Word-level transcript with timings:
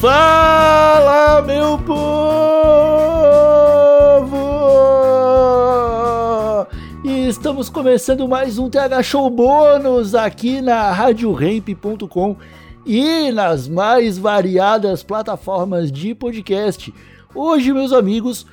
Fala, 0.00 1.40
meu 1.40 1.78
povo! 1.78 1.96
Estamos 7.02 7.70
começando 7.70 8.28
mais 8.28 8.58
um 8.58 8.68
TH 8.68 9.02
Show 9.02 9.30
bônus 9.30 10.14
aqui 10.14 10.60
na 10.60 10.92
RadioRamp.com 10.92 12.36
e 12.84 13.32
nas 13.32 13.66
mais 13.66 14.18
variadas 14.18 15.02
plataformas 15.02 15.90
de 15.90 16.14
podcast. 16.14 16.92
Hoje, 17.34 17.72
meus 17.72 17.92
amigos, 17.92 18.46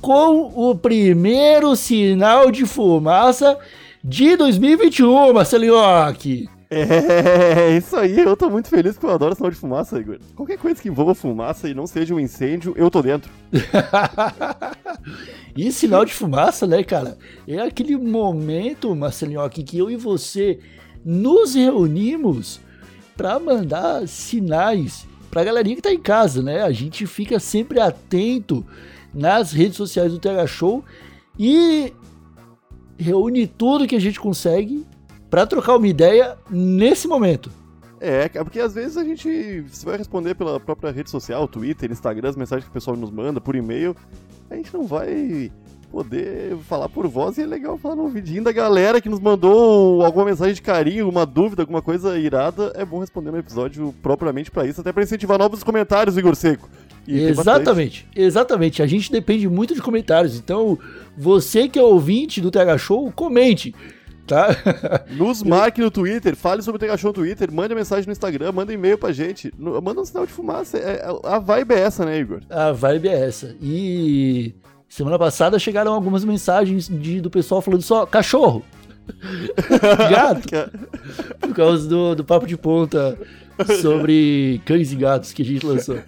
com 0.00 0.52
o 0.54 0.76
primeiro 0.76 1.74
sinal 1.74 2.52
de 2.52 2.64
fumaça 2.64 3.58
de 4.02 4.36
2021, 4.36 5.32
Marcelinho 5.32 5.74
Ock. 5.74 6.53
É, 6.74 7.76
isso 7.76 7.96
aí, 7.96 8.18
eu 8.18 8.36
tô 8.36 8.50
muito 8.50 8.68
feliz 8.68 8.94
porque 8.94 9.06
eu 9.06 9.10
adoro 9.10 9.34
sinal 9.34 9.50
de 9.50 9.56
fumaça, 9.56 9.98
Igor. 9.98 10.18
Qualquer 10.34 10.58
coisa 10.58 10.80
que 10.80 10.88
envolva 10.88 11.14
fumaça 11.14 11.68
e 11.68 11.74
não 11.74 11.86
seja 11.86 12.14
um 12.14 12.20
incêndio, 12.20 12.74
eu 12.76 12.90
tô 12.90 13.02
dentro. 13.02 13.30
e 15.56 15.70
sinal 15.72 16.04
de 16.04 16.12
fumaça, 16.12 16.66
né, 16.66 16.82
cara? 16.82 17.16
É 17.46 17.60
aquele 17.60 17.96
momento, 17.96 18.94
Marcelinho, 18.94 19.40
Ock, 19.40 19.62
que 19.62 19.78
eu 19.78 19.90
e 19.90 19.96
você 19.96 20.58
nos 21.04 21.54
reunimos 21.54 22.60
para 23.16 23.38
mandar 23.38 24.08
sinais 24.08 25.06
pra 25.30 25.44
galerinha 25.44 25.76
que 25.76 25.82
tá 25.82 25.92
em 25.92 26.00
casa, 26.00 26.42
né? 26.42 26.62
A 26.62 26.72
gente 26.72 27.06
fica 27.06 27.38
sempre 27.38 27.80
atento 27.80 28.64
nas 29.12 29.52
redes 29.52 29.76
sociais 29.76 30.12
do 30.12 30.18
TH 30.18 30.46
Show 30.46 30.84
e 31.38 31.92
reúne 32.98 33.46
tudo 33.46 33.86
que 33.86 33.96
a 33.96 34.00
gente 34.00 34.18
consegue 34.18 34.86
para 35.34 35.48
trocar 35.48 35.76
uma 35.76 35.88
ideia 35.88 36.38
nesse 36.48 37.08
momento. 37.08 37.50
É, 38.00 38.30
é, 38.32 38.44
porque 38.44 38.60
às 38.60 38.72
vezes 38.72 38.96
a 38.96 39.02
gente 39.02 39.62
você 39.62 39.84
vai 39.84 39.98
responder 39.98 40.36
pela 40.36 40.60
própria 40.60 40.92
rede 40.92 41.10
social, 41.10 41.48
Twitter, 41.48 41.90
Instagram, 41.90 42.28
as 42.28 42.36
mensagens 42.36 42.62
que 42.66 42.70
o 42.70 42.72
pessoal 42.72 42.96
nos 42.96 43.10
manda 43.10 43.40
por 43.40 43.56
e-mail, 43.56 43.96
a 44.48 44.54
gente 44.54 44.72
não 44.72 44.86
vai 44.86 45.50
poder 45.90 46.56
falar 46.68 46.88
por 46.88 47.08
voz 47.08 47.36
e 47.36 47.42
é 47.42 47.46
legal 47.46 47.76
falar 47.76 47.96
no 47.96 48.02
ouvidinho 48.02 48.44
da 48.44 48.52
galera 48.52 49.00
que 49.00 49.08
nos 49.08 49.18
mandou 49.18 50.04
alguma 50.04 50.26
mensagem 50.26 50.54
de 50.54 50.62
carinho, 50.62 51.08
uma 51.08 51.26
dúvida, 51.26 51.62
alguma 51.62 51.82
coisa 51.82 52.16
irada. 52.16 52.72
É 52.76 52.84
bom 52.84 53.00
responder 53.00 53.32
no 53.32 53.38
episódio 53.38 53.92
propriamente 54.00 54.52
para 54.52 54.64
isso, 54.64 54.82
até 54.82 54.92
para 54.92 55.02
incentivar 55.02 55.36
novos 55.36 55.64
comentários, 55.64 56.16
Igor 56.16 56.36
Seco. 56.36 56.70
E 57.08 57.20
exatamente, 57.24 58.06
exatamente. 58.14 58.82
A 58.82 58.86
gente 58.86 59.10
depende 59.10 59.48
muito 59.48 59.74
de 59.74 59.82
comentários. 59.82 60.38
Então, 60.38 60.78
você 61.18 61.68
que 61.68 61.76
é 61.76 61.82
ouvinte 61.82 62.40
do 62.40 62.52
TH 62.52 62.78
Show, 62.78 63.10
comente. 63.10 63.74
Tá? 64.26 64.48
Nos 65.10 65.42
marque 65.42 65.80
no 65.80 65.90
Twitter, 65.90 66.34
fale 66.34 66.62
sobre 66.62 66.76
o 66.76 66.86
TH 66.86 66.96
Show 66.96 67.10
no 67.10 67.14
Twitter, 67.14 67.52
mande 67.52 67.74
mensagem 67.74 68.06
no 68.06 68.12
Instagram, 68.12 68.52
manda 68.52 68.72
um 68.72 68.74
e-mail 68.74 68.96
pra 68.96 69.12
gente, 69.12 69.52
manda 69.58 70.00
um 70.00 70.04
sinal 70.04 70.24
de 70.24 70.32
fumaça. 70.32 70.78
É, 70.78 71.04
a 71.24 71.38
vibe 71.38 71.72
é 71.74 71.80
essa, 71.80 72.04
né, 72.04 72.18
Igor? 72.18 72.40
A 72.48 72.72
vibe 72.72 73.08
é 73.08 73.26
essa. 73.26 73.54
E 73.60 74.54
Semana 74.94 75.18
passada 75.18 75.58
chegaram 75.58 75.92
algumas 75.92 76.24
mensagens 76.24 76.88
de, 76.88 77.20
do 77.20 77.28
pessoal 77.28 77.60
falando 77.60 77.82
só 77.82 78.06
cachorro. 78.06 78.64
Gato. 80.08 80.70
Por 81.40 81.52
causa 81.52 81.88
do, 81.88 82.14
do 82.14 82.24
papo 82.24 82.46
de 82.46 82.56
ponta 82.56 83.18
sobre 83.80 84.62
cães 84.64 84.92
e 84.92 84.94
gatos 84.94 85.32
que 85.32 85.42
a 85.42 85.44
gente 85.44 85.66
lançou. 85.66 85.98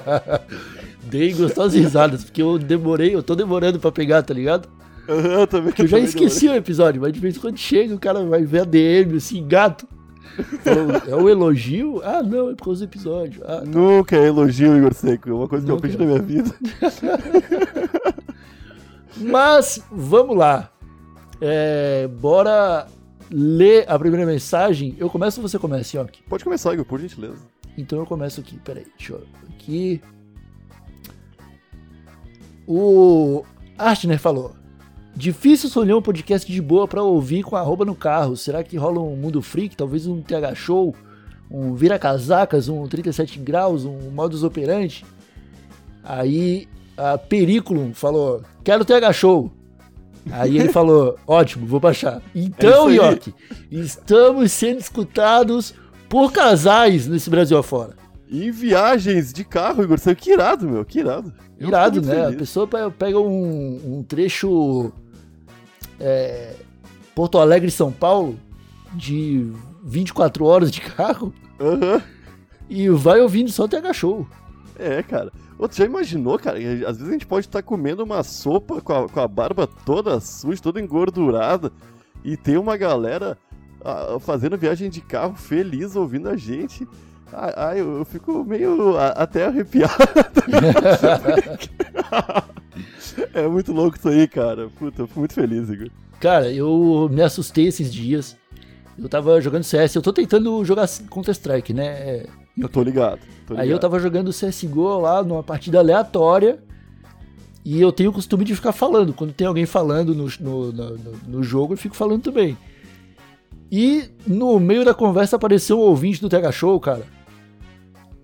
Dei 1.04 1.34
gostosas 1.34 1.74
risadas, 1.74 2.24
porque 2.24 2.40
eu 2.40 2.58
demorei, 2.58 3.14
eu 3.14 3.22
tô 3.22 3.34
demorando 3.34 3.78
pra 3.78 3.92
pegar, 3.92 4.22
tá 4.22 4.32
ligado? 4.32 4.66
Eu 5.08 5.46
também. 5.46 5.72
Eu 5.78 5.86
já 5.86 5.98
esqueci 5.98 6.48
o 6.48 6.54
episódio, 6.54 7.00
mas 7.00 7.12
de 7.12 7.20
vez 7.20 7.36
em 7.36 7.40
quando 7.40 7.58
chega, 7.58 7.94
o 7.94 7.98
cara 7.98 8.24
vai 8.24 8.44
ver 8.44 8.60
a 8.60 8.64
DM, 8.64 9.16
assim, 9.16 9.46
gato. 9.46 9.86
É 11.08 11.16
um 11.16 11.28
elogio? 11.28 12.00
Ah, 12.04 12.22
não, 12.22 12.50
é 12.50 12.54
por 12.54 12.66
causa 12.66 12.86
do 12.86 12.90
episódio. 12.90 13.42
Ah, 13.44 13.60
tá. 13.60 13.64
Nunca 13.64 14.16
é 14.16 14.26
elogio, 14.26 14.76
Igor 14.76 14.94
Seco. 14.94 15.28
É 15.28 15.32
uma 15.32 15.48
coisa 15.48 15.66
Nunca. 15.66 15.88
que 15.88 15.96
eu 15.96 15.96
aprendi 15.96 15.98
na 15.98 16.06
minha 16.06 16.22
vida. 16.22 16.54
Mas, 19.16 19.84
vamos 19.90 20.36
lá. 20.36 20.70
É, 21.40 22.08
bora 22.08 22.86
ler 23.30 23.84
a 23.88 23.98
primeira 23.98 24.26
mensagem. 24.26 24.94
Eu 24.98 25.10
começo 25.10 25.40
ou 25.40 25.48
você 25.48 25.58
começa, 25.58 25.96
Yonk? 25.96 26.22
Pode 26.28 26.44
começar, 26.44 26.72
Igor, 26.72 26.84
por 26.84 27.00
gentileza. 27.00 27.42
Então 27.76 27.98
eu 27.98 28.06
começo 28.06 28.40
aqui. 28.40 28.58
Peraí, 28.58 28.86
deixa 28.96 29.14
eu... 29.14 29.24
Aqui... 29.54 30.00
O 32.66 33.44
Artner 33.76 34.18
falou... 34.18 34.59
Difícil 35.14 35.68
escolher 35.68 35.94
um 35.94 36.02
podcast 36.02 36.50
de 36.50 36.62
boa 36.62 36.86
para 36.88 37.02
ouvir 37.02 37.42
com 37.42 37.56
arroba 37.56 37.84
no 37.84 37.94
carro. 37.94 38.36
Será 38.36 38.62
que 38.64 38.76
rola 38.76 39.00
um 39.00 39.16
Mundo 39.16 39.42
Freak? 39.42 39.76
Talvez 39.76 40.06
um 40.06 40.22
TH 40.22 40.54
Show? 40.54 40.94
Um 41.50 41.74
Vira 41.74 41.98
Casacas? 41.98 42.68
Um 42.68 42.86
37 42.86 43.38
Graus? 43.40 43.84
Um 43.84 44.10
Modus 44.10 44.42
Operandi? 44.44 45.04
Aí 46.02 46.68
a 46.96 47.18
Periculum 47.18 47.92
falou: 47.92 48.42
Quero 48.64 48.84
TH 48.84 49.12
Show. 49.12 49.52
Aí 50.30 50.58
ele 50.58 50.68
falou: 50.70 51.18
Ótimo, 51.26 51.66
vou 51.66 51.80
baixar. 51.80 52.22
Então, 52.34 52.88
é 52.88 52.94
Yoki, 52.94 53.34
estamos 53.70 54.52
sendo 54.52 54.78
escutados 54.78 55.74
por 56.08 56.32
casais 56.32 57.06
nesse 57.06 57.28
Brasil 57.28 57.58
afora. 57.58 57.94
em 58.30 58.50
viagens 58.50 59.32
de 59.32 59.44
carro, 59.44 59.82
Igor. 59.82 59.98
Que 60.16 60.32
irado, 60.32 60.68
meu. 60.68 60.84
Que 60.84 61.00
irado. 61.00 61.32
Irado, 61.58 62.00
né? 62.00 62.14
Feliz. 62.14 62.34
A 62.34 62.38
pessoa 62.38 62.68
pega 62.90 63.18
um, 63.20 63.98
um 63.98 64.02
trecho 64.02 64.92
é, 66.00 66.54
Porto 67.14 67.38
Alegre 67.38 67.70
São 67.70 67.92
Paulo 67.92 68.38
de 68.94 69.52
24 69.84 70.44
horas 70.44 70.70
de 70.70 70.80
carro 70.80 71.32
uhum. 71.58 72.00
e 72.68 72.88
vai 72.88 73.20
ouvindo 73.20 73.52
só 73.52 73.68
TH 73.68 73.92
Show. 73.92 74.26
É, 74.78 75.02
cara. 75.02 75.30
Outro 75.58 75.76
já 75.76 75.84
imaginou, 75.84 76.38
cara? 76.38 76.58
Às 76.58 76.96
vezes 76.96 77.08
a 77.08 77.12
gente 77.12 77.26
pode 77.26 77.46
estar 77.46 77.62
comendo 77.62 78.02
uma 78.02 78.22
sopa 78.22 78.80
com 78.80 78.92
a, 78.94 79.08
com 79.08 79.20
a 79.20 79.28
barba 79.28 79.66
toda 79.66 80.18
suja, 80.18 80.62
toda 80.62 80.80
engordurada 80.80 81.70
e 82.24 82.36
tem 82.36 82.56
uma 82.56 82.78
galera 82.78 83.36
ah, 83.84 84.16
fazendo 84.20 84.56
viagem 84.56 84.88
de 84.88 85.02
carro 85.02 85.34
feliz 85.34 85.96
ouvindo 85.96 86.30
a 86.30 86.36
gente. 86.36 86.88
Ai, 87.30 87.52
ai 87.56 87.80
eu, 87.80 87.98
eu, 87.98 88.04
fico 88.06 88.42
meio 88.42 88.96
a, 88.96 89.08
até 89.08 89.44
arrepiado. 89.44 89.92
é 93.34 93.46
muito 93.46 93.72
louco 93.72 93.96
isso 93.96 94.08
aí, 94.08 94.26
cara. 94.28 94.68
Puta, 94.68 95.02
eu 95.02 95.06
fico 95.06 95.20
muito 95.20 95.34
feliz, 95.34 95.68
Igor. 95.68 95.88
Cara, 96.20 96.52
eu 96.52 97.08
me 97.10 97.22
assustei 97.22 97.66
esses 97.66 97.92
dias. 97.92 98.36
Eu 98.98 99.08
tava 99.08 99.40
jogando 99.40 99.64
CS, 99.64 99.94
eu 99.94 100.02
tô 100.02 100.12
tentando 100.12 100.62
jogar 100.64 100.88
Counter-Strike, 101.10 101.72
né? 101.72 102.24
Eu 102.58 102.68
tô 102.68 102.82
ligado, 102.82 103.20
tô 103.46 103.54
ligado. 103.54 103.64
Aí 103.64 103.70
eu 103.70 103.78
tava 103.78 103.98
jogando 103.98 104.30
CSGO 104.30 105.00
lá 105.00 105.22
numa 105.22 105.42
partida 105.42 105.78
aleatória. 105.78 106.62
E 107.64 107.80
eu 107.80 107.92
tenho 107.92 108.10
o 108.10 108.12
costume 108.12 108.44
de 108.44 108.54
ficar 108.54 108.72
falando. 108.72 109.12
Quando 109.12 109.32
tem 109.32 109.46
alguém 109.46 109.66
falando 109.66 110.14
no, 110.14 110.26
no, 110.40 110.72
no, 110.72 110.96
no 111.28 111.42
jogo, 111.42 111.74
eu 111.74 111.78
fico 111.78 111.94
falando 111.94 112.22
também. 112.22 112.56
E 113.70 114.10
no 114.26 114.58
meio 114.58 114.84
da 114.84 114.92
conversa 114.92 115.36
apareceu 115.36 115.78
um 115.78 115.82
ouvinte 115.82 116.20
do 116.20 116.28
TH 116.28 116.52
Show, 116.52 116.80
cara. 116.80 117.04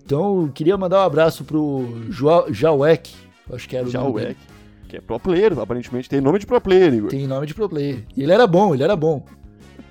Então, 0.03 0.43
eu 0.43 0.51
queria 0.53 0.77
mandar 0.77 0.99
um 0.99 1.05
abraço 1.05 1.43
pro 1.43 1.85
Jauek, 2.49 3.13
acho 3.53 3.67
que 3.67 3.75
era 3.75 3.87
o 3.87 3.89
Jauek, 3.89 4.35
que 4.87 4.97
é 4.97 5.01
pro 5.01 5.19
player, 5.19 5.57
aparentemente 5.59 6.09
tem 6.09 6.21
nome 6.21 6.39
de 6.39 6.45
pro 6.45 6.59
player, 6.61 6.93
Igor. 6.93 7.09
Tem 7.09 7.27
nome 7.27 7.45
de 7.45 7.53
pro 7.53 7.69
player. 7.69 8.03
E 8.15 8.23
ele 8.23 8.31
era 8.31 8.47
bom, 8.47 8.73
ele 8.73 8.83
era 8.83 8.95
bom. 8.95 9.25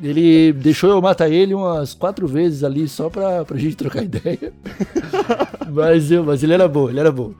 Ele 0.02 0.52
deixou 0.52 0.90
eu 0.90 1.00
matar 1.00 1.30
ele 1.30 1.54
umas 1.54 1.94
quatro 1.94 2.26
vezes 2.26 2.62
ali 2.62 2.86
só 2.86 3.08
pra, 3.08 3.44
pra 3.44 3.56
gente 3.56 3.76
trocar 3.76 4.02
ideia. 4.04 4.52
mas, 5.70 6.10
eu, 6.10 6.22
mas 6.24 6.42
ele 6.42 6.52
era 6.52 6.68
bom, 6.68 6.88
ele 6.90 7.00
era 7.00 7.10
bom. 7.10 7.32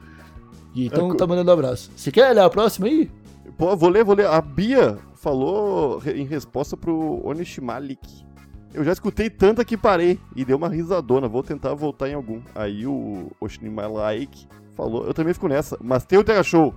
Então 0.75 1.13
é, 1.13 1.17
tá 1.17 1.27
mandando 1.27 1.51
um 1.51 1.55
abraço. 1.55 1.91
Você 1.97 2.11
quer 2.11 2.31
olhar 2.31 2.45
a 2.45 2.51
próxima 2.51 2.87
aí? 2.87 3.11
Pô, 3.57 3.75
vou 3.77 3.89
ler, 3.89 4.05
vou 4.05 4.15
ler. 4.15 4.27
A 4.27 4.41
Bia 4.41 4.99
falou 5.15 6.03
em 6.07 6.25
resposta 6.27 6.77
pro 6.77 7.27
Onishimalik. 7.27 8.27
Eu 8.75 8.85
já 8.85 8.93
escutei 8.93 9.31
tanta 9.31 9.65
que 9.65 9.77
parei 9.77 10.19
e 10.35 10.45
deu 10.45 10.59
uma 10.59 10.69
risadona. 10.69 11.27
Vou 11.27 11.43
tentar 11.43 11.73
voltar 11.73 12.11
em 12.11 12.15
algum. 12.15 12.43
Aí 12.55 12.87
o 12.87 13.31
Oshnimalaik 13.41 14.47
falou. 14.77 15.07
Eu 15.07 15.15
também 15.15 15.33
fico 15.35 15.49
nessa. 15.49 15.77
Mas 15.81 16.05
tem 16.05 16.19
o 16.19 16.25
Terra 16.25 16.43
Show. 16.43 16.75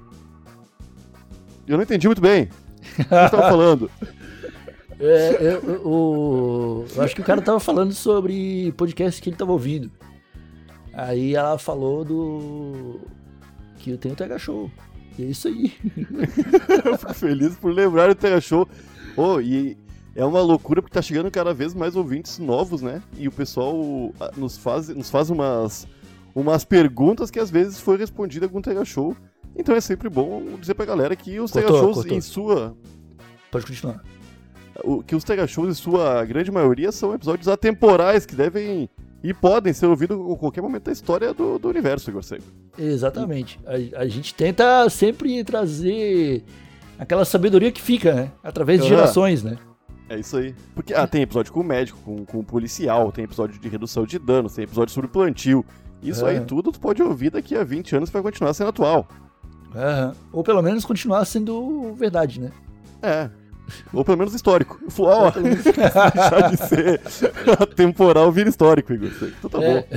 Eu 1.67 1.77
não 1.77 1.83
entendi 1.83 2.07
muito 2.07 2.21
bem. 2.21 2.43
O 2.43 2.81
que 2.81 3.03
você 3.03 3.05
tava 3.05 3.43
falando? 3.49 3.91
É, 4.99 5.37
eu, 5.39 5.61
eu, 5.63 6.85
eu, 6.95 7.01
acho 7.01 7.15
que 7.15 7.21
o 7.21 7.23
cara 7.23 7.41
tava 7.41 7.59
falando 7.59 7.93
sobre 7.93 8.73
podcast 8.73 9.21
que 9.21 9.29
ele 9.29 9.37
tava 9.37 9.51
ouvindo. 9.51 9.91
Aí 10.93 11.35
ela 11.35 11.57
falou 11.57 12.03
do. 12.03 12.99
que 13.77 13.91
eu 13.91 13.97
tenho 13.97 14.13
o 14.13 14.17
TH 14.17 14.39
Show. 14.39 14.71
E 15.17 15.23
é 15.23 15.25
isso 15.27 15.47
aí. 15.47 15.73
eu 16.85 16.97
fico 16.97 17.13
feliz 17.13 17.55
por 17.55 17.73
lembrar 17.73 18.09
o 18.09 18.15
TH 18.15 18.41
Show. 18.41 18.67
Oh, 19.15 19.39
e 19.39 19.77
é 20.15 20.25
uma 20.25 20.41
loucura 20.41 20.81
porque 20.81 20.93
tá 20.93 21.01
chegando 21.01 21.31
cada 21.31 21.53
vez 21.53 21.73
mais 21.73 21.95
ouvintes 21.95 22.39
novos, 22.39 22.81
né? 22.81 23.01
E 23.17 23.27
o 23.27 23.31
pessoal 23.31 23.75
nos 24.35 24.57
faz, 24.57 24.89
nos 24.89 25.09
faz 25.09 25.29
umas, 25.29 25.87
umas 26.33 26.63
perguntas 26.63 27.29
que 27.31 27.39
às 27.39 27.49
vezes 27.49 27.79
foi 27.79 27.97
respondida 27.97 28.47
com 28.47 28.59
o 28.59 28.61
TH 28.61 28.85
Show. 28.85 29.15
Então 29.55 29.75
é 29.75 29.81
sempre 29.81 30.09
bom 30.09 30.43
dizer 30.59 30.73
pra 30.73 30.85
galera 30.85 31.15
que 31.15 31.39
os 31.39 31.51
TH 31.51 31.67
Shows 31.67 31.95
cortou. 31.97 32.17
em 32.17 32.21
sua. 32.21 32.77
Pode 33.51 33.65
continuar. 33.65 34.01
O, 34.83 35.03
que 35.03 35.15
os 35.15 35.23
TH 35.23 35.47
Shows, 35.47 35.69
em 35.69 35.73
sua 35.73 36.23
grande 36.23 36.51
maioria, 36.51 36.91
são 36.91 37.13
episódios 37.13 37.47
atemporais 37.47 38.25
que 38.25 38.35
devem 38.35 38.89
E 39.21 39.33
podem 39.33 39.73
ser 39.73 39.87
ouvidos 39.87 40.17
em 40.17 40.35
qualquer 40.37 40.61
momento 40.61 40.83
da 40.85 40.91
história 40.91 41.33
do, 41.33 41.59
do 41.59 41.67
universo, 41.67 42.09
Igor 42.09 42.23
Seco. 42.23 42.43
Exatamente. 42.77 43.59
A, 43.65 44.01
a 44.01 44.07
gente 44.07 44.33
tenta 44.33 44.89
sempre 44.89 45.43
trazer 45.43 46.45
aquela 46.97 47.25
sabedoria 47.25 47.71
que 47.71 47.81
fica, 47.81 48.13
né? 48.13 48.31
Através 48.41 48.79
de 48.79 48.87
Aham. 48.87 48.95
gerações, 48.95 49.43
né? 49.43 49.57
É 50.07 50.17
isso 50.17 50.37
aí. 50.37 50.55
Porque 50.73 50.93
ah, 50.93 51.05
tem 51.05 51.21
episódio 51.21 51.51
com 51.51 51.59
o 51.59 51.63
médico, 51.63 51.99
com, 52.03 52.25
com 52.25 52.39
o 52.39 52.43
policial, 52.43 53.11
tem 53.11 53.25
episódio 53.25 53.59
de 53.59 53.67
redução 53.69 54.05
de 54.05 54.17
danos, 54.17 54.55
tem 54.55 54.63
episódio 54.63 54.93
sobre 54.93 55.09
plantio. 55.09 55.65
Isso 56.01 56.25
aí 56.25 56.39
tudo 56.39 56.71
tu 56.71 56.79
pode 56.79 57.01
ouvir 57.03 57.29
daqui 57.29 57.55
a 57.55 57.63
20 57.63 57.95
anos 57.97 58.09
vai 58.09 58.21
continuar 58.21 58.53
sendo 58.53 58.69
atual. 58.69 59.07
Ou 60.31 60.43
pelo 60.43 60.61
menos 60.61 60.85
continuar 60.85 61.25
sendo 61.25 61.93
verdade, 61.93 62.39
né? 62.39 62.51
É. 63.01 63.29
Ou 63.93 64.03
pelo 64.03 64.17
menos 64.17 64.33
histórico. 64.33 64.79
Ó, 64.99 65.29
deixar 65.39 66.49
de 66.49 66.57
ser 66.57 67.01
atemporal 67.61 68.31
vira 68.31 68.49
histórico, 68.49 68.93
Igor. 68.93 69.11
Então 69.21 69.49
tá 69.49 69.61
É. 69.63 69.81
bom. 69.81 69.87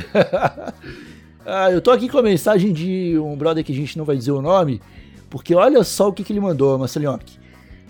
ah, 1.47 1.71
eu 1.71 1.81
tô 1.81 1.91
aqui 1.91 2.09
com 2.09 2.19
a 2.19 2.23
mensagem 2.23 2.73
de 2.73 3.19
um 3.19 3.37
brother 3.37 3.65
que 3.65 3.73
a 3.73 3.77
gente 3.77 3.97
não 3.97 4.05
vai 4.05 4.17
dizer 4.17 4.33
o 4.33 4.43
nome, 4.43 4.81
porque 5.31 5.55
olha 5.55 5.83
só 5.85 6.09
o 6.09 6.13
que, 6.13 6.23
que 6.23 6.33
ele 6.33 6.41
mandou, 6.41 6.79
Marcelinhoque. 6.79 7.39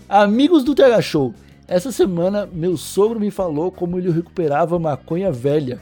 Amigos 0.07 0.63
do 0.63 0.73
TH 0.75 1.01
Show, 1.01 1.33
essa 1.67 1.91
semana 1.91 2.47
meu 2.51 2.77
sogro 2.77 3.19
me 3.19 3.31
falou 3.31 3.71
como 3.71 3.97
ele 3.97 4.11
recuperava 4.11 4.79
maconha 4.79 5.31
velha. 5.31 5.81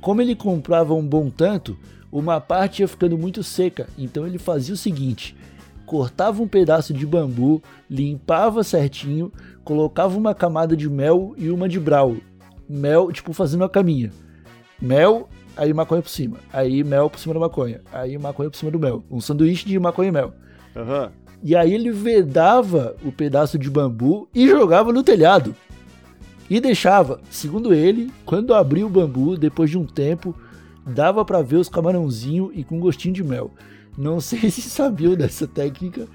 Como 0.00 0.22
ele 0.22 0.34
comprava 0.34 0.94
um 0.94 1.06
bom 1.06 1.28
tanto, 1.28 1.76
uma 2.10 2.40
parte 2.40 2.80
ia 2.80 2.88
ficando 2.88 3.16
muito 3.18 3.42
seca, 3.42 3.86
então 3.98 4.26
ele 4.26 4.38
fazia 4.38 4.74
o 4.74 4.78
seguinte: 4.78 5.36
cortava 5.84 6.42
um 6.42 6.48
pedaço 6.48 6.94
de 6.94 7.06
bambu, 7.06 7.62
limpava 7.88 8.64
certinho, 8.64 9.32
colocava 9.64 10.16
uma 10.16 10.34
camada 10.34 10.76
de 10.76 10.88
mel 10.88 11.34
e 11.36 11.50
uma 11.50 11.68
de 11.68 11.78
brau. 11.78 12.16
Mel, 12.68 13.12
tipo, 13.12 13.32
fazendo 13.32 13.62
uma 13.62 13.68
caminha. 13.68 14.10
Mel, 14.80 15.28
aí 15.56 15.74
maconha 15.74 16.00
por 16.00 16.08
cima. 16.08 16.38
Aí 16.52 16.82
mel 16.84 17.10
por 17.10 17.18
cima 17.18 17.34
da 17.34 17.40
maconha. 17.40 17.80
Aí 17.92 18.16
maconha 18.16 18.48
por 18.48 18.56
cima 18.56 18.70
do 18.70 18.78
mel. 18.78 19.02
Um 19.10 19.20
sanduíche 19.20 19.66
de 19.66 19.78
maconha 19.78 20.08
e 20.08 20.12
mel. 20.12 20.32
Aham. 20.76 21.10
E 21.42 21.56
aí 21.56 21.72
ele 21.72 21.90
vedava 21.90 22.94
o 23.04 23.10
pedaço 23.10 23.58
de 23.58 23.70
bambu 23.70 24.28
e 24.34 24.46
jogava 24.48 24.92
no 24.92 25.02
telhado. 25.02 25.54
E 26.50 26.60
deixava, 26.60 27.20
segundo 27.30 27.72
ele, 27.72 28.10
quando 28.26 28.52
abria 28.52 28.84
o 28.84 28.90
bambu, 28.90 29.36
depois 29.36 29.70
de 29.70 29.78
um 29.78 29.86
tempo, 29.86 30.34
dava 30.84 31.24
pra 31.24 31.40
ver 31.42 31.56
os 31.56 31.68
camarãozinhos 31.68 32.50
e 32.54 32.64
com 32.64 32.80
gostinho 32.80 33.14
de 33.14 33.22
mel. 33.22 33.52
Não 33.96 34.18
sei 34.20 34.50
se 34.50 34.62
sabiam 34.62 35.14
dessa 35.14 35.46
técnica, 35.46 36.06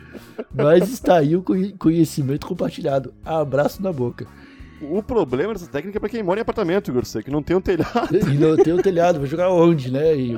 mas 0.54 0.92
está 0.92 1.18
aí 1.18 1.36
o 1.36 1.42
conhe- 1.42 1.72
conhecimento 1.78 2.46
compartilhado. 2.48 3.14
Abraço 3.24 3.82
na 3.82 3.94
boca. 3.94 4.28
O 4.82 5.02
problema 5.02 5.54
dessa 5.54 5.68
técnica 5.68 5.98
é 5.98 6.02
pra 6.02 6.10
quem 6.10 6.22
mora 6.22 6.40
em 6.40 6.42
apartamento, 6.42 6.92
Igor 6.92 7.06
Seco, 7.06 7.26
que 7.26 7.32
não 7.32 7.42
tem 7.42 7.56
um 7.56 7.62
telhado. 7.62 8.10
E 8.30 8.38
não 8.38 8.58
tem 8.58 8.74
o 8.74 8.82
telhado, 8.84 9.20
vai 9.20 9.28
jogar 9.28 9.50
onde, 9.50 9.90
né? 9.90 10.16
E- 10.18 10.38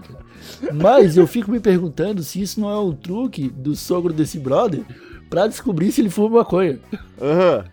Mas 0.73 1.17
eu 1.17 1.25
fico 1.25 1.49
me 1.51 1.59
perguntando 1.59 2.21
se 2.21 2.39
isso 2.39 2.59
não 2.59 2.69
é 2.69 2.79
um 2.79 2.94
truque 2.94 3.49
do 3.49 3.75
sogro 3.75 4.13
desse 4.13 4.38
brother 4.38 4.83
pra 5.27 5.47
descobrir 5.47 5.91
se 5.91 6.01
ele 6.01 6.09
fuma 6.11 6.38
maconha. 6.38 6.77
Aham. 7.19 7.65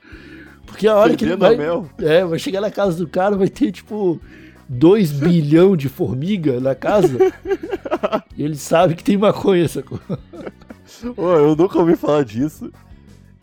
Porque 0.67 0.89
a 0.89 0.97
hora 0.97 1.17
que 1.17 1.25
ele 1.25 1.37
vai, 1.37 1.57
mel. 1.57 1.89
é, 1.99 2.25
vai 2.25 2.39
chegar 2.39 2.61
na 2.61 2.71
casa 2.71 2.97
do 2.99 3.07
cara, 3.07 3.37
vai 3.37 3.49
ter 3.49 3.71
tipo 3.71 4.21
2 4.69 5.13
bilhão 5.21 5.77
de 5.77 5.89
formiga 5.89 6.61
na 6.61 6.75
casa. 6.75 7.19
e 8.37 8.43
ele 8.43 8.57
sabe 8.57 8.95
que 8.95 9.05
tem 9.05 9.17
maconha, 9.17 9.69
sacou? 9.69 10.01
Ô, 11.17 11.33
eu 11.35 11.57
nunca 11.57 11.79
ouvi 11.79 11.97
falar 11.97 12.25
disso. 12.25 12.71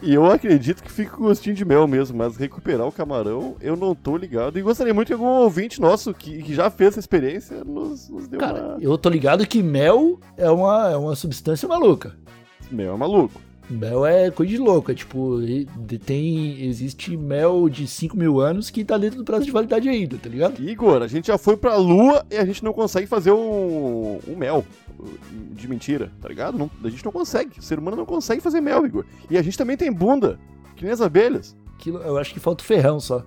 E 0.04 0.16
eu 0.16 0.26
acredito 0.26 0.82
que 0.82 0.92
fica 0.92 1.16
com 1.16 1.24
gostinho 1.24 1.56
de 1.56 1.64
mel 1.64 1.88
mesmo, 1.88 2.18
mas 2.18 2.36
recuperar 2.36 2.88
o 2.88 2.92
camarão, 2.92 3.56
eu 3.62 3.76
não 3.76 3.94
tô 3.94 4.18
ligado. 4.18 4.58
E 4.58 4.62
gostaria 4.62 4.94
muito 4.96 5.08
que 5.08 5.14
algum 5.14 5.28
ouvinte 5.28 5.80
nosso 5.80 6.12
que, 6.12 6.42
que 6.42 6.56
já 6.56 6.72
fez 6.72 6.90
essa 6.90 7.00
experiência 7.00 7.64
nos, 7.64 8.10
nos 8.10 8.28
dê 8.28 8.38
Cara, 8.38 8.70
uma. 8.70 8.78
eu 8.82 8.98
tô 8.98 9.10
ligado 9.10 9.46
que 9.46 9.62
mel 9.62 10.20
é 10.36 10.50
uma, 10.50 10.90
é 10.90 10.98
uma 10.98 11.16
substância 11.16 11.68
maluca. 11.68 12.16
Mel 12.72 12.96
é 12.96 12.98
maluco. 12.98 13.40
Mel 13.72 14.06
é 14.06 14.30
coisa 14.30 14.52
de 14.52 14.58
louco, 14.58 14.92
é 14.92 14.96
tipo, 14.96 15.40
tem, 16.06 16.64
existe 16.66 17.16
mel 17.16 17.70
de 17.70 17.88
5 17.88 18.16
mil 18.18 18.40
anos 18.40 18.70
que 18.70 18.84
tá 18.84 18.98
dentro 18.98 19.18
do 19.20 19.24
prazo 19.26 19.46
de 19.46 19.52
validade 19.52 19.88
ainda, 19.90 20.18
tá 20.18 20.28
ligado? 20.30 20.62
Igor, 20.62 21.02
a 21.02 21.08
gente 21.08 21.28
já 21.28 21.38
foi 21.38 21.56
pra 21.58 21.76
lua 21.78 22.26
e 22.30 22.38
a 22.38 22.46
gente 22.46 22.64
não 22.64 22.74
consegue 22.74 23.08
fazer 23.08 23.32
um, 23.32 24.20
um 24.28 24.36
mel 24.36 24.66
de 25.54 25.68
mentira, 25.68 26.12
tá 26.22 26.28
ligado? 26.30 26.58
Não- 26.58 26.70
a 26.84 26.90
gente 26.90 27.04
não 27.06 27.12
consegue. 27.12 27.60
O 27.60 27.64
ser 27.64 27.80
humano 27.80 27.98
não 27.98 28.06
consegue 28.06 28.42
fazer 28.42 28.62
mel, 28.62 28.86
Igor. 28.86 29.06
E 29.30 29.38
a 29.38 29.42
gente 29.42 29.58
também 29.58 29.78
tem 29.78 29.92
bunda, 29.92 30.40
que 30.76 30.84
nem 30.84 30.94
as 30.94 31.02
abelhas. 31.02 31.56
Aquilo, 31.76 32.00
eu 32.00 32.18
acho 32.18 32.34
que 32.34 32.40
falta 32.40 32.64
o 32.64 32.68
ferrão 32.68 33.00
só. 33.00 33.24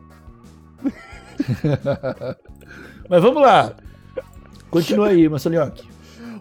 Mas 3.08 3.23
vamos 3.23 3.43
lá. 3.43 3.75
Continua 4.70 5.08
aí, 5.08 5.29
Marcelinhoque. 5.29 5.88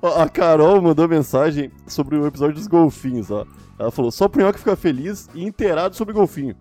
Ó, 0.01 0.21
A 0.21 0.27
Carol 0.29 0.81
mandou 0.81 1.07
mensagem 1.07 1.71
sobre 1.88 2.17
o 2.17 2.25
episódio 2.27 2.55
dos 2.55 2.67
golfinhos, 2.67 3.31
ó. 3.31 3.45
Ela 3.78 3.92
falou: 3.92 4.12
só 4.12 4.25
o 4.25 4.30
Punhoque 4.30 4.60
fica 4.60 4.75
feliz 4.75 5.30
e 5.34 5.44
inteirado 5.44 5.96
sobre 5.96 6.14
golfinho. 6.14 6.56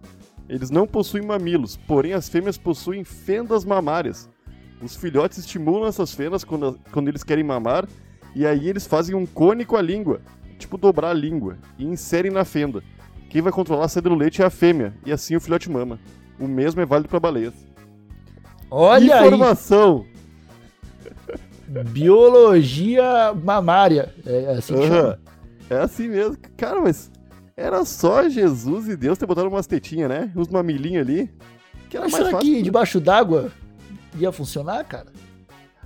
Eles 0.49 0.71
não 0.71 0.87
possuem 0.87 1.25
mamilos, 1.25 1.77
porém 1.77 2.13
as 2.13 2.29
fêmeas 2.29 2.59
possuem 2.59 3.05
fendas 3.05 3.65
mamárias. 3.65 4.29
Os 4.83 4.97
filhotes 4.97 5.39
estimulam 5.39 5.89
essas 5.89 6.13
fendas 6.13 6.43
quando, 6.45 6.79
quando 6.91 7.09
eles 7.09 7.23
querem 7.23 7.45
mamar, 7.45 7.89
e 8.35 8.45
aí 8.47 8.69
eles 8.69 8.87
fazem 8.87 9.15
um 9.15 9.25
cone 9.25 9.65
com 9.65 9.77
a 9.77 9.83
língua, 9.83 10.21
tipo 10.59 10.77
dobrar 10.77 11.11
a 11.11 11.15
língua, 11.15 11.57
e 11.79 11.85
inserem 11.85 12.33
na 12.33 12.45
fenda. 12.45 12.83
Quem 13.31 13.41
vai 13.41 13.53
controlar 13.53 13.85
a 13.85 13.89
saída 13.89 14.09
do 14.11 14.15
leite 14.15 14.43
é 14.43 14.45
a 14.45 14.51
fêmea, 14.51 14.93
e 15.07 15.13
assim 15.13 15.37
o 15.37 15.41
filhote 15.41 15.71
mama. 15.71 15.99
O 16.39 16.49
mesmo 16.49 16.81
é 16.81 16.87
válido 16.87 17.09
para 17.09 17.21
baleias. 17.21 17.55
Olha 18.71 19.21
aí, 19.21 19.27
Informação! 19.29 20.05
biologia 21.91 23.33
mamária. 23.33 24.15
É 24.27 24.57
assim 24.59 24.75
que 24.75 24.81
Aham. 24.81 24.89
chama. 24.89 25.21
É 25.73 25.79
assim 25.79 26.09
mesmo. 26.09 26.37
Cara, 26.57 26.81
mas 26.81 27.11
era 27.57 27.85
só 27.85 28.29
Jesus 28.29 28.89
e 28.89 28.97
Deus 28.97 29.17
ter 29.19 29.27
botado 29.27 29.49
umas 29.49 29.67
tetinhas, 29.67 30.09
né? 30.09 30.31
Uns 30.37 30.49
mamilinhos 30.49 31.07
ali. 31.07 31.31
Que 31.89 31.97
era 31.97 32.05
Mas 32.07 32.13
mais 32.13 32.25
será 32.27 32.37
fácil. 32.39 32.55
que 32.55 32.63
debaixo 32.63 33.01
d'água 33.01 33.51
ia 34.19 34.31
funcionar, 34.33 34.85
cara? 34.85 35.07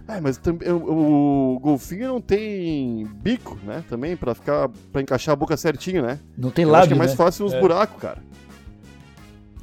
Ah, 0.08 0.20
mas 0.20 0.36
também 0.36 0.68
o, 0.70 1.54
o 1.56 1.58
golfinho 1.60 2.06
não 2.08 2.20
tem 2.20 3.04
bico, 3.16 3.58
né? 3.64 3.82
Também 3.88 4.16
pra 4.16 4.34
ficar 4.34 4.68
para 4.92 5.02
encaixar 5.02 5.32
a 5.32 5.36
boca 5.36 5.56
certinho, 5.56 6.00
né? 6.02 6.20
Não 6.38 6.50
tem 6.50 6.64
Eu 6.64 6.74
acho 6.74 6.82
que 6.88 6.90
lábio, 6.90 6.94
é 6.94 6.98
mais 6.98 7.10
né? 7.10 7.16
fácil 7.16 7.44
os 7.46 7.52
É. 7.52 7.60
buracos, 7.60 8.00
cara. 8.00 8.22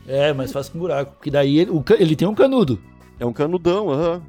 É, 0.05 0.33
mais 0.33 0.51
fácil 0.51 0.71
que 0.73 0.77
um 0.77 0.81
buraco. 0.81 1.13
Porque 1.15 1.31
daí 1.31 1.59
ele, 1.59 1.71
ele 1.97 2.15
tem 2.15 2.27
um 2.27 2.35
canudo. 2.35 2.77
É 3.19 3.25
um 3.25 3.31
canudão, 3.31 3.89
aham. 3.89 4.21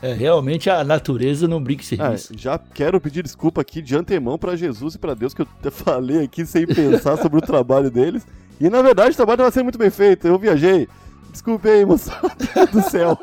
É, 0.00 0.12
realmente 0.12 0.70
a 0.70 0.84
natureza 0.84 1.48
não 1.48 1.60
brinca 1.62 1.82
em 1.82 2.00
Ah, 2.00 2.16
serviço. 2.16 2.32
já 2.36 2.56
quero 2.58 3.00
pedir 3.00 3.22
desculpa 3.24 3.60
aqui 3.60 3.82
de 3.82 3.96
antemão 3.96 4.38
pra 4.38 4.54
Jesus 4.54 4.94
e 4.94 4.98
pra 4.98 5.14
Deus 5.14 5.34
que 5.34 5.42
eu 5.42 5.48
falei 5.72 6.22
aqui 6.24 6.46
sem 6.46 6.66
pensar 6.66 7.16
sobre 7.18 7.38
o 7.38 7.42
trabalho 7.42 7.90
deles. 7.90 8.24
E 8.60 8.68
na 8.70 8.80
verdade 8.82 9.12
o 9.12 9.16
trabalho 9.16 9.42
vai 9.42 9.50
ser 9.50 9.62
muito 9.62 9.78
bem 9.78 9.90
feito. 9.90 10.26
Eu 10.28 10.38
viajei. 10.38 10.88
Desculpe 11.32 11.68
aí, 11.68 11.84
moçada 11.84 12.30
do 12.72 12.80
céu. 12.82 13.18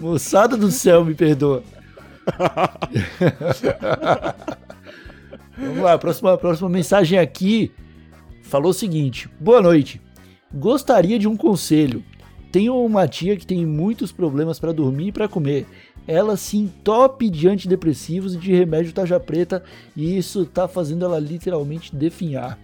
Moçada 0.00 0.56
do 0.56 0.70
céu, 0.70 1.04
me 1.04 1.14
perdoa. 1.14 1.62
Vamos 5.58 5.78
lá, 5.82 5.98
próxima, 5.98 6.36
próxima 6.38 6.68
mensagem 6.68 7.18
aqui 7.18 7.72
falou 8.42 8.70
o 8.70 8.74
seguinte: 8.74 9.28
Boa 9.40 9.60
noite. 9.60 10.00
Gostaria 10.52 11.18
de 11.18 11.26
um 11.28 11.36
conselho. 11.36 12.02
Tenho 12.54 12.76
uma 12.84 13.08
tia 13.08 13.36
que 13.36 13.44
tem 13.44 13.66
muitos 13.66 14.12
problemas 14.12 14.60
para 14.60 14.70
dormir 14.70 15.08
e 15.08 15.12
para 15.12 15.26
comer. 15.26 15.66
Ela 16.06 16.36
se 16.36 16.56
entope 16.56 17.28
de 17.28 17.48
antidepressivos 17.48 18.36
e 18.36 18.38
de 18.38 18.52
remédio 18.52 18.92
tarja 18.92 19.18
preta 19.18 19.64
e 19.96 20.16
isso 20.16 20.46
tá 20.46 20.68
fazendo 20.68 21.04
ela 21.04 21.18
literalmente 21.18 21.92
definhar. 21.92 22.56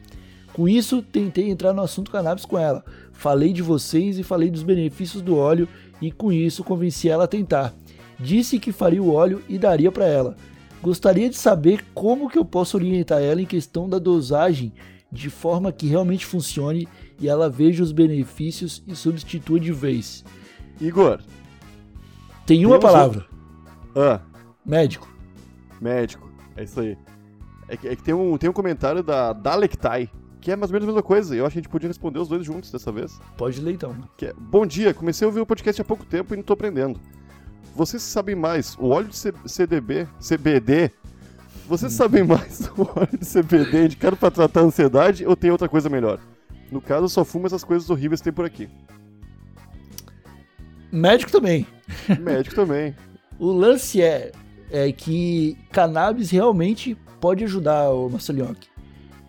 Com 0.52 0.68
isso, 0.68 1.02
tentei 1.02 1.50
entrar 1.50 1.73
no 1.73 1.82
assunto 1.82 2.12
cannabis 2.12 2.44
com 2.44 2.56
ela. 2.56 2.85
Falei 3.12 3.52
de 3.52 3.62
vocês 3.62 4.16
e 4.16 4.23
falei 4.23 4.49
dos 4.49 4.62
benefícios 4.62 5.23
do 5.23 5.37
óleo 5.37 5.68
e 6.00 6.12
com 6.12 6.30
isso 6.30 6.62
convenci 6.62 7.09
ela 7.09 7.25
a 7.25 7.26
tentar. 7.26 7.75
Disse 8.16 8.61
que 8.61 8.70
faria 8.70 9.02
o 9.02 9.12
óleo 9.12 9.42
e 9.49 9.59
daria 9.59 9.90
para 9.90 10.06
ela. 10.06 10.37
Gostaria 10.80 11.28
de 11.28 11.37
saber 11.37 11.85
como 11.92 12.30
que 12.30 12.38
eu 12.38 12.44
posso 12.44 12.76
orientar 12.76 13.20
ela 13.20 13.42
em 13.42 13.44
questão 13.44 13.88
da 13.88 13.99
dosagem 13.99 14.73
de 15.12 15.29
forma 15.31 15.73
que 15.73 15.87
realmente 15.87 16.25
funcione 16.26 16.88
e 17.19 17.29
ela 17.29 17.49
veja 17.50 17.83
os 17.83 17.93
benefícios 17.93 18.83
e 18.87 18.95
substitua 18.95 19.59
de 19.61 19.73
vez. 19.73 20.25
Igor, 20.81 21.21
Tem 22.47 22.64
uma 22.67 22.79
palavra: 22.79 23.26
ah, 23.95 24.21
médico. 24.64 25.09
médico. 25.81 26.31
É 26.57 26.64
isso 26.64 26.81
aí. 26.81 26.97
É 27.69 27.76
que, 27.76 27.88
é 27.88 27.97
que 27.97 28.02
tem, 28.02 28.14
um, 28.14 28.37
tem 28.37 28.50
um 28.50 28.52
comentário 28.52 29.02
da 29.02 29.33
Dalektai, 29.33 30.11
que 30.40 30.50
é 30.50 30.57
mais 30.57 30.71
ou 30.71 30.75
menos 30.75 30.88
a 30.88 30.93
mesma 30.93 31.02
coisa. 31.02 31.35
Eu 31.37 31.45
acho 31.47 31.52
que 31.52 31.59
a 31.59 31.62
gente 31.62 31.71
podia 31.71 31.88
responder 31.88 32.19
os 32.19 32.29
dois 32.29 32.45
juntos 32.45 32.71
dessa 32.73 32.90
vez. 32.90 33.21
Pode 33.37 33.61
ler 33.61 33.75
então. 33.75 33.95
É, 34.23 34.33
Bom 34.37 34.67
dia, 34.67 34.93
comecei 34.93 35.25
a 35.25 35.29
ouvir 35.29 35.40
o 35.40 35.47
podcast 35.47 35.81
há 35.81 35.85
pouco 35.85 36.05
tempo 36.05 36.35
e 36.35 36.37
não 36.37 36.43
tô 36.43 36.52
aprendendo. 36.55 36.99
Vocês 37.75 38.02
sabem 38.02 38.35
mais, 38.35 38.76
o 38.79 38.88
óleo 38.88 39.09
de 39.09 39.17
C- 39.17 39.33
CDB, 39.47 40.09
CBD, 40.19 40.90
vocês 41.71 41.93
sabem 41.93 42.25
mais 42.27 42.69
o 42.77 42.83
óleo 42.83 43.19
de 43.19 43.25
CBD 43.25 43.87
indicado 43.87 44.17
pra 44.17 44.31
tratar 44.31 44.61
a 44.61 44.65
ansiedade 44.65 45.25
ou 45.25 45.37
tem 45.37 45.50
outra 45.50 45.69
coisa 45.69 45.89
melhor? 45.89 46.19
No 46.71 46.81
caso, 46.81 47.05
eu 47.05 47.09
só 47.09 47.25
fumo 47.25 47.47
essas 47.47 47.65
coisas 47.65 47.89
horríveis 47.89 48.21
que 48.21 48.25
tem 48.25 48.33
por 48.33 48.45
aqui. 48.45 48.69
Médico 50.93 51.31
também. 51.31 51.67
Médico 52.21 52.55
também. 52.55 52.95
O 53.39 53.53
lance 53.53 54.03
é, 54.03 54.33
é 54.71 54.93
que 54.93 55.57
cannabis 55.73 56.31
realmente 56.31 56.95
pode 57.19 57.43
ajudar 57.43 57.89
o 57.89 58.11
Marcelinhoque. 58.11 58.69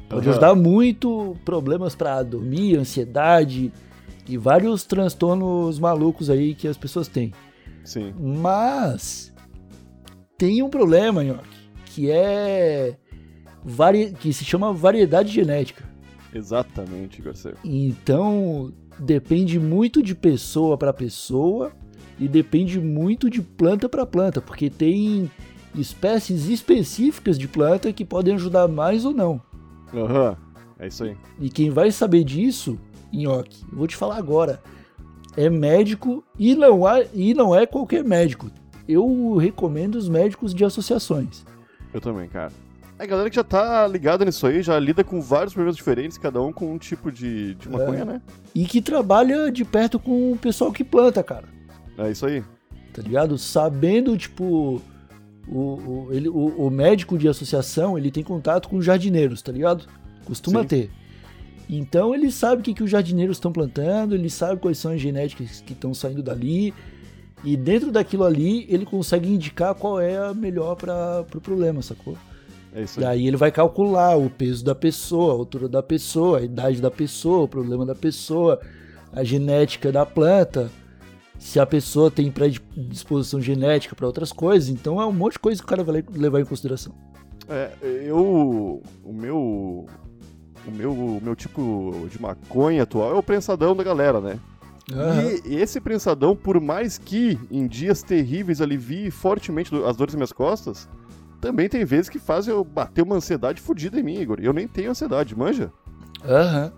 Pode 0.09 0.27
ajudar 0.27 0.53
muito 0.53 1.37
problemas 1.45 1.95
pra 1.95 2.21
dormir, 2.21 2.75
ansiedade 2.75 3.71
e 4.27 4.37
vários 4.37 4.83
transtornos 4.83 5.79
malucos 5.79 6.29
aí 6.29 6.53
que 6.53 6.67
as 6.67 6.75
pessoas 6.75 7.07
têm. 7.07 7.31
Sim. 7.85 8.13
Mas 8.19 9.33
tem 10.37 10.61
um 10.61 10.69
problema, 10.69 11.23
Nhoque, 11.23 11.60
que 11.93 12.09
é 12.09 12.95
vari... 13.63 14.13
que 14.13 14.31
se 14.33 14.45
chama 14.45 14.73
variedade 14.73 15.31
genética. 15.31 15.83
Exatamente, 16.33 17.21
Seco. 17.35 17.59
Então 17.63 18.73
depende 18.97 19.59
muito 19.59 20.01
de 20.01 20.15
pessoa 20.15 20.77
para 20.77 20.93
pessoa 20.93 21.71
e 22.19 22.27
depende 22.27 22.79
muito 22.79 23.29
de 23.29 23.41
planta 23.41 23.89
para 23.89 24.05
planta, 24.05 24.41
porque 24.41 24.69
tem 24.69 25.29
espécies 25.75 26.47
específicas 26.47 27.37
de 27.37 27.47
planta 27.47 27.91
que 27.91 28.05
podem 28.05 28.35
ajudar 28.35 28.67
mais 28.67 29.05
ou 29.05 29.13
não. 29.13 29.41
Aham. 29.93 30.37
É 30.79 30.87
isso 30.87 31.03
aí. 31.03 31.15
E 31.39 31.49
quem 31.49 31.69
vai 31.69 31.91
saber 31.91 32.23
disso, 32.23 32.79
Nhoque, 33.13 33.63
vou 33.71 33.87
te 33.87 33.95
falar 33.95 34.17
agora, 34.17 34.61
é 35.37 35.49
médico 35.49 36.23
e 36.39 36.55
não, 36.55 36.87
há, 36.87 37.03
e 37.13 37.33
não 37.33 37.55
é 37.55 37.65
qualquer 37.65 38.03
médico. 38.03 38.49
Eu 38.87 39.35
recomendo 39.35 39.95
os 39.95 40.09
médicos 40.09 40.53
de 40.53 40.65
associações. 40.65 41.45
Eu 41.93 42.01
também, 42.01 42.27
cara. 42.27 42.51
A 42.97 43.05
galera 43.05 43.29
que 43.29 43.35
já 43.35 43.43
tá 43.43 43.87
ligada 43.87 44.23
nisso 44.23 44.45
aí, 44.45 44.61
já 44.61 44.77
lida 44.79 45.03
com 45.03 45.19
vários 45.19 45.53
problemas 45.53 45.75
diferentes, 45.75 46.17
cada 46.17 46.39
um 46.41 46.53
com 46.53 46.71
um 46.71 46.77
tipo 46.77 47.11
de, 47.11 47.55
de 47.55 47.67
maconha, 47.67 48.05
né? 48.05 48.21
E 48.53 48.63
que 48.65 48.79
trabalha 48.79 49.51
de 49.51 49.65
perto 49.65 49.97
com 49.97 50.33
o 50.33 50.37
pessoal 50.37 50.71
que 50.71 50.83
planta, 50.83 51.23
cara. 51.23 51.45
É 51.97 52.11
isso 52.11 52.25
aí. 52.27 52.43
Tá 52.93 53.01
ligado? 53.01 53.37
Sabendo, 53.37 54.15
tipo, 54.15 54.79
o, 55.47 55.59
o, 55.59 56.07
ele, 56.11 56.29
o, 56.29 56.67
o 56.67 56.69
médico 56.69 57.17
de 57.17 57.27
associação, 57.27 57.97
ele 57.97 58.11
tem 58.11 58.23
contato 58.23 58.69
com 58.69 58.77
os 58.77 58.85
jardineiros, 58.85 59.41
tá 59.41 59.51
ligado? 59.51 59.85
Costuma 60.23 60.61
Sim. 60.61 60.67
ter. 60.67 60.91
Então 61.69 62.13
ele 62.13 62.31
sabe 62.31 62.61
o 62.61 62.63
que, 62.63 62.73
que 62.73 62.83
os 62.83 62.89
jardineiros 62.89 63.37
estão 63.37 63.51
plantando, 63.51 64.13
ele 64.13 64.29
sabe 64.29 64.59
quais 64.59 64.77
são 64.77 64.91
as 64.91 64.99
genéticas 64.99 65.61
que 65.61 65.73
estão 65.73 65.93
saindo 65.93 66.21
dali. 66.21 66.73
E 67.43 67.57
dentro 67.57 67.91
daquilo 67.91 68.23
ali, 68.23 68.65
ele 68.69 68.85
consegue 68.85 69.27
indicar 69.29 69.73
qual 69.73 69.99
é 69.99 70.15
a 70.17 70.33
melhor 70.33 70.75
para 70.75 71.23
pro 71.23 71.41
problema, 71.41 71.81
sacou? 71.81 72.15
É 72.73 72.83
isso 72.83 72.99
E 73.01 73.05
aí. 73.05 73.19
aí 73.21 73.27
ele 73.27 73.35
vai 73.37 73.51
calcular 73.51 74.15
o 74.15 74.29
peso 74.29 74.63
da 74.63 74.75
pessoa, 74.75 75.33
a 75.33 75.37
altura 75.37 75.67
da 75.67 75.81
pessoa, 75.83 76.37
a 76.39 76.41
idade 76.43 76.79
da 76.81 76.91
pessoa, 76.91 77.43
o 77.43 77.47
problema 77.47 77.85
da 77.85 77.95
pessoa, 77.95 78.59
a 79.11 79.23
genética 79.23 79.91
da 79.91 80.05
planta, 80.05 80.69
se 81.39 81.59
a 81.59 81.65
pessoa 81.65 82.11
tem 82.11 82.31
predisposição 82.31 83.41
genética 83.41 83.95
para 83.95 84.05
outras 84.05 84.31
coisas. 84.31 84.69
Então 84.69 85.01
é 85.01 85.05
um 85.05 85.11
monte 85.11 85.33
de 85.33 85.39
coisa 85.39 85.59
que 85.59 85.65
o 85.65 85.67
cara 85.67 85.83
vai 85.83 85.95
le- 86.01 86.05
levar 86.19 86.39
em 86.39 86.45
consideração. 86.45 86.93
É, 87.49 87.71
eu. 88.05 88.81
O 89.03 89.11
meu. 89.13 89.87
O 90.65 90.71
meu, 90.71 90.91
o 90.93 91.19
meu 91.21 91.35
tipo 91.35 92.07
de 92.11 92.21
maconha 92.21 92.83
atual 92.83 93.15
é 93.15 93.17
o 93.17 93.23
prensadão 93.23 93.75
da 93.75 93.83
galera, 93.83 94.21
né? 94.21 94.39
Aham. 94.93 95.23
E 95.45 95.55
esse 95.55 95.79
prensadão, 95.79 96.35
por 96.35 96.59
mais 96.59 96.97
que 96.97 97.39
em 97.49 97.67
dias 97.67 98.01
terríveis 98.03 98.61
alivie 98.61 99.09
fortemente 99.11 99.73
as 99.85 99.95
dores 99.95 100.13
nas 100.13 100.19
minhas 100.19 100.31
costas, 100.31 100.87
também 101.39 101.67
tem 101.69 101.83
vezes 101.85 102.09
que 102.09 102.19
faz 102.19 102.47
eu 102.47 102.63
bater 102.63 103.01
uma 103.03 103.15
ansiedade 103.15 103.61
fodida 103.61 103.99
em 103.99 104.03
mim, 104.03 104.19
Igor. 104.19 104.37
Eu 104.41 104.53
nem 104.53 104.67
tenho 104.67 104.91
ansiedade, 104.91 105.35
manja? 105.37 105.71
Aham. 106.23 106.71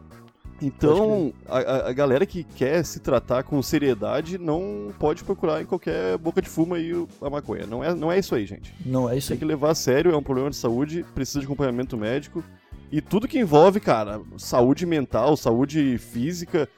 Então, 0.62 1.34
a, 1.46 1.90
a- 1.90 1.94
galera 1.94 2.26
que 2.26 2.44
quer 2.44 2.86
se 2.86 3.00
tratar 3.02 3.44
com 3.44 3.62
seriedade 3.62 4.38
não 4.38 4.94
pode 4.98 5.22
procurar 5.24 5.62
em 5.62 5.66
qualquer 5.66 6.18
boca 6.18 6.42
de 6.42 6.48
fumo 6.48 6.74
aí 6.76 6.92
a 7.22 7.30
maconha. 7.30 7.66
Não 7.66 7.84
é, 7.84 7.94
não 7.94 8.10
é 8.10 8.20
isso 8.20 8.34
aí, 8.34 8.46
gente. 8.46 8.74
Não 8.86 9.10
é 9.10 9.18
isso 9.18 9.28
Tem 9.30 9.36
aí. 9.36 9.40
que 9.40 9.46
levar 9.46 9.72
a 9.72 9.76
sério, 9.76 10.12
é 10.14 10.16
um 10.16 10.24
problema 10.24 10.50
de 10.50 10.56
saúde, 10.56 11.04
precisa 11.14 11.40
de 11.40 11.46
acompanhamento 11.46 11.98
médico. 11.98 12.42
E 12.90 13.02
tudo 13.02 13.28
que 13.28 13.40
envolve, 13.40 13.80
cara, 13.82 14.22
saúde 14.38 14.86
mental, 14.86 15.36
saúde 15.36 15.98
física, 15.98 16.70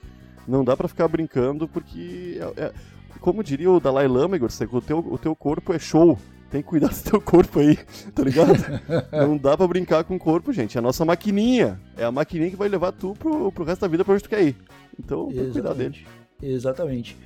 não 0.47 0.63
dá 0.63 0.75
pra 0.75 0.87
ficar 0.87 1.07
brincando, 1.07 1.67
porque, 1.67 2.39
é- 2.57 2.63
é- 2.65 2.73
como 3.19 3.43
diria 3.43 3.71
o 3.71 3.79
Dalai 3.79 4.07
Lama, 4.07 4.35
Igor, 4.35 4.49
o 4.71 4.81
teu, 4.81 4.99
o 4.99 5.17
teu 5.17 5.35
corpo 5.35 5.73
é 5.73 5.79
show. 5.79 6.17
Tem 6.49 6.61
que 6.61 6.69
cuidar 6.69 6.89
do 6.93 7.03
teu 7.03 7.19
corpo 7.19 7.59
aí, 7.59 7.77
tá 8.13 8.23
ligado? 8.23 8.53
não 9.11 9.37
dá 9.37 9.57
pra 9.57 9.67
brincar 9.67 10.03
com 10.03 10.15
o 10.15 10.19
corpo, 10.19 10.53
gente. 10.53 10.77
É 10.77 10.79
a 10.79 10.81
nossa 10.81 11.03
maquininha. 11.03 11.79
É 11.97 12.05
a 12.05 12.11
maquininha 12.11 12.51
que 12.51 12.55
vai 12.55 12.69
levar 12.69 12.91
tu 12.91 13.13
pro, 13.17 13.51
pro 13.51 13.63
resto 13.65 13.81
da 13.81 13.87
vida 13.87 14.05
pra 14.05 14.13
onde 14.13 14.23
tu 14.23 14.29
quer 14.29 14.43
ir. 14.43 14.55
Então, 14.99 15.27
tem 15.27 15.45
que 15.45 15.51
cuidar 15.51 15.73
dele. 15.73 16.05
Exatamente. 16.41 17.17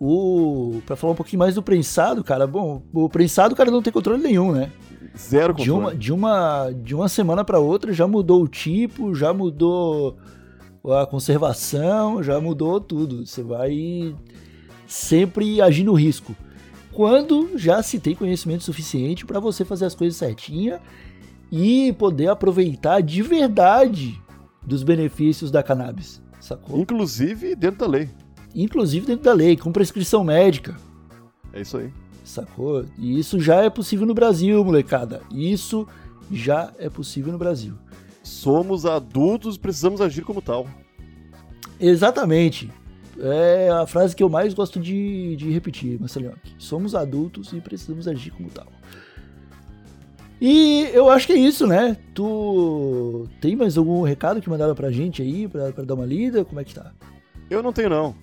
O 0.00 0.80
para 0.84 0.96
falar 0.96 1.12
um 1.12 1.16
pouquinho 1.16 1.38
mais 1.38 1.54
do 1.54 1.62
prensado, 1.62 2.24
cara, 2.24 2.44
bom, 2.44 2.82
o 2.92 3.08
prensado, 3.08 3.54
cara, 3.54 3.70
não 3.70 3.80
tem 3.82 3.92
controle 3.92 4.20
nenhum, 4.20 4.50
né? 4.50 4.72
Zero 5.16 5.52
de 5.54 5.70
controle. 5.70 5.80
uma, 5.80 5.94
de 5.94 6.12
uma, 6.12 6.70
de 6.72 6.94
uma 6.94 7.08
semana 7.08 7.44
para 7.44 7.60
outra 7.60 7.92
já 7.92 8.06
mudou 8.08 8.42
o 8.42 8.48
tipo, 8.48 9.14
já 9.14 9.32
mudou 9.32 10.16
a 10.84 11.06
conservação, 11.06 12.22
já 12.22 12.40
mudou 12.40 12.80
tudo. 12.80 13.26
Você 13.26 13.42
vai 13.42 14.14
sempre 14.86 15.60
agir 15.60 15.84
no 15.84 15.94
risco. 15.94 16.34
Quando 16.92 17.56
já 17.56 17.82
se 17.82 17.98
tem 17.98 18.14
conhecimento 18.14 18.64
suficiente 18.64 19.24
para 19.24 19.40
você 19.40 19.64
fazer 19.64 19.86
as 19.86 19.94
coisas 19.94 20.16
certinha 20.16 20.80
e 21.50 21.92
poder 21.94 22.28
aproveitar 22.28 23.00
de 23.00 23.22
verdade 23.22 24.20
dos 24.64 24.82
benefícios 24.82 25.50
da 25.50 25.62
cannabis, 25.62 26.22
sacou? 26.40 26.78
Inclusive 26.78 27.54
dentro 27.54 27.80
da 27.80 27.86
lei. 27.86 28.10
Inclusive 28.54 29.06
dentro 29.06 29.24
da 29.24 29.32
lei, 29.32 29.56
com 29.56 29.72
prescrição 29.72 30.22
médica. 30.22 30.76
É 31.52 31.62
isso 31.62 31.78
aí. 31.78 31.90
Sacou? 32.24 32.84
E 32.98 33.18
isso 33.18 33.40
já 33.40 33.62
é 33.62 33.70
possível 33.70 34.06
no 34.06 34.14
Brasil, 34.14 34.62
molecada. 34.64 35.22
Isso 35.30 35.88
já 36.30 36.72
é 36.78 36.88
possível 36.88 37.32
no 37.32 37.38
Brasil. 37.38 37.74
Somos 38.22 38.86
adultos, 38.86 39.58
precisamos 39.58 40.00
agir 40.00 40.22
como 40.22 40.40
tal. 40.40 40.66
Exatamente. 41.80 42.70
É 43.18 43.68
a 43.70 43.86
frase 43.86 44.16
que 44.16 44.22
eu 44.22 44.28
mais 44.28 44.54
gosto 44.54 44.80
de, 44.80 45.36
de 45.36 45.50
repetir, 45.50 46.00
Marcelinho. 46.00 46.34
Somos 46.58 46.94
adultos 46.94 47.52
e 47.52 47.60
precisamos 47.60 48.08
agir 48.08 48.30
como 48.30 48.48
tal. 48.48 48.66
E 50.40 50.90
eu 50.92 51.08
acho 51.08 51.26
que 51.26 51.32
é 51.32 51.36
isso, 51.36 51.66
né? 51.66 51.96
Tu 52.14 53.28
tem 53.40 53.54
mais 53.54 53.78
algum 53.78 54.02
recado 54.02 54.40
que 54.40 54.50
mandaram 54.50 54.74
pra 54.74 54.90
gente 54.90 55.22
aí, 55.22 55.46
pra, 55.46 55.70
pra 55.70 55.84
dar 55.84 55.94
uma 55.94 56.04
lida? 56.04 56.44
Como 56.44 56.60
é 56.60 56.64
que 56.64 56.74
tá? 56.74 56.92
Eu 57.48 57.62
não 57.62 57.72
tenho, 57.72 57.90
não. 57.90 58.14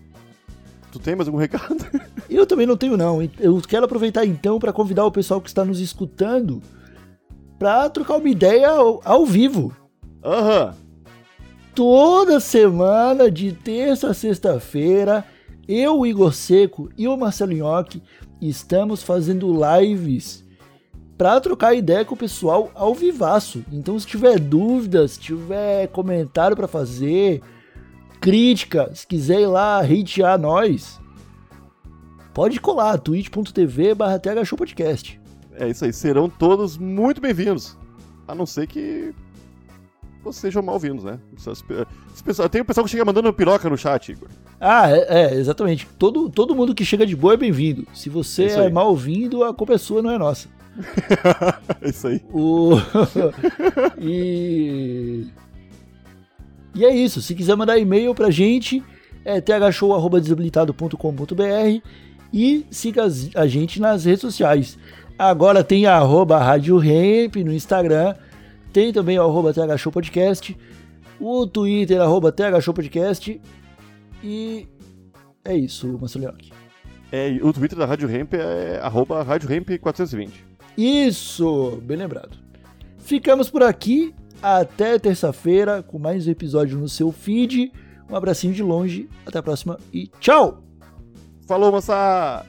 Tu 0.92 1.00
tem 1.00 1.16
mais 1.16 1.28
algum 1.28 1.40
recado? 1.40 1.78
Eu 2.30 2.46
também 2.46 2.66
não 2.66 2.76
tenho, 2.76 2.98
não. 2.98 3.22
Eu 3.40 3.62
quero 3.62 3.86
aproveitar 3.86 4.26
então 4.26 4.60
para 4.60 4.74
convidar 4.74 5.06
o 5.06 5.12
pessoal 5.12 5.40
que 5.40 5.48
está 5.48 5.64
nos 5.64 5.80
escutando 5.80 6.62
para 7.58 7.90
trocar 7.90 8.18
uma 8.18 8.30
ideia 8.30 8.70
ao, 8.70 9.02
ao 9.04 9.26
vivo. 9.26 9.74
Aham. 10.24 10.76
Toda 11.76 12.40
semana, 12.40 13.32
de 13.32 13.54
terça 13.54 14.10
a 14.10 14.14
sexta-feira, 14.14 15.24
eu, 15.68 16.00
o 16.00 16.06
Igor 16.06 16.34
Seco 16.34 16.90
e 16.98 17.08
o 17.08 17.16
Marcelo 17.16 17.54
Nhoque 17.54 18.02
estamos 18.42 19.04
fazendo 19.04 19.54
lives 19.54 20.44
para 21.18 21.40
trocar 21.40 21.76
ideia 21.76 22.04
com 22.06 22.16
o 22.16 22.18
pessoal 22.18 22.72
ao 22.74 22.96
vivaço. 22.96 23.64
Então, 23.72 24.00
se 24.00 24.08
tiver 24.08 24.40
dúvidas, 24.40 25.12
se 25.12 25.20
tiver 25.20 25.88
comentário 25.88 26.56
para 26.56 26.68
fazer, 26.68 27.42
crítica, 28.20 28.90
se 28.94 29.06
quiser 29.06 29.42
ir 29.42 29.48
lá 29.48 29.80
hatear 29.80 30.40
nós, 30.40 31.00
pode 32.34 32.60
colar, 32.60 32.98
twitch.tv 32.98 33.94
barra. 33.96 34.20
É 35.54 35.70
isso 35.70 35.86
aí. 35.86 35.94
Serão 35.94 36.30
todos 36.30 36.78
muito 36.78 37.22
bem-vindos. 37.22 37.78
A 38.28 38.34
não 38.34 38.46
ser 38.46 38.68
que 38.68 39.14
vocês 40.24 40.42
sejam 40.42 40.62
mal-vindos, 40.62 41.04
né? 41.04 41.18
Tem 42.52 42.62
o 42.62 42.66
pessoal 42.66 42.84
que 42.84 42.92
chega 42.92 43.06
mandando 43.06 43.34
piroca 43.34 43.70
no 43.70 43.78
chat, 43.78 44.12
Igor. 44.12 44.28
Ah, 44.60 44.92
é, 44.92 45.06
é, 45.08 45.34
exatamente. 45.36 45.88
Todo, 45.98 46.30
todo 46.30 46.54
mundo 46.54 46.76
que 46.76 46.84
chega 46.84 47.06
de 47.06 47.16
boa 47.16 47.36
é 47.36 47.38
bem-vindo. 47.38 47.88
Se 47.94 48.10
você 48.10 48.46
é 48.46 48.70
mal-vindo, 48.70 49.44
a 49.44 49.54
culpa 49.54 49.74
é 49.74 49.78
sua, 49.78 50.02
não 50.02 50.12
é 50.12 50.18
nossa. 50.18 50.50
é 51.82 51.90
isso 51.90 52.08
aí. 52.08 52.22
O... 52.34 52.72
e... 53.98 55.28
e 56.76 56.86
é 56.86 56.94
isso. 56.94 57.22
Se 57.22 57.34
quiser 57.34 57.56
mandar 57.56 57.78
e-mail 57.78 58.14
pra 58.14 58.30
gente, 58.30 58.84
é 59.24 59.40
thshow.desabilitado.com.br 59.40 61.82
e 62.34 62.66
siga 62.70 63.08
a 63.36 63.48
gente 63.48 63.80
nas 63.80 64.04
redes 64.06 64.22
sociais. 64.22 64.78
Agora 65.18 65.64
tem 65.64 65.86
a 65.86 65.96
arroba 65.96 66.38
Rádio 66.38 66.78
Ramp 66.78 67.38
no 67.38 67.54
Instagram, 67.54 68.16
tem 68.72 68.94
também 68.94 69.18
o 69.20 69.24
arroba 69.24 69.54
THShow 69.54 69.92
Podcast, 69.92 70.58
o 71.20 71.46
Twitter, 71.48 72.02
arroba 72.02 72.32
THShow 72.32 72.74
Podcast 72.74 73.42
e 74.24 74.68
é 75.44 75.56
isso, 75.56 75.98
Marcelinhoque. 76.00 76.52
É, 77.12 77.32
e 77.32 77.42
o 77.42 77.52
Twitter 77.52 77.78
da 77.78 77.86
Rádio 77.86 78.08
Ramp 78.08 78.34
é 78.34 78.80
arroba 78.82 79.24
Rádio 79.24 79.50
Ramp 79.50 79.70
420. 79.82 80.46
Isso, 80.78 81.82
bem 81.84 81.98
lembrado. 81.98 82.38
Ficamos 83.00 83.50
por 83.50 83.64
aqui. 83.64 84.14
Até 84.42 84.98
terça-feira 84.98 85.84
com 85.84 86.00
mais 86.00 86.28
um 86.28 86.32
episódio 86.32 86.78
no 86.78 86.88
seu 86.88 87.12
feed. 87.12 87.74
Um 88.10 88.16
abracinho 88.16 88.54
de 88.54 88.64
longe. 88.64 89.10
Até 89.26 89.40
a 89.40 89.44
próxima 89.44 89.78
e 89.92 90.08
tchau! 90.20 90.64
Falou, 91.46 91.72
moça! 91.72 92.46